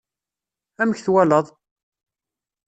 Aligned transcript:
Amek 0.81 0.99
twalaḍ? 1.01 1.47